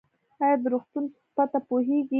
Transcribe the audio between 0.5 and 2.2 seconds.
د روغتون پته پوهیږئ؟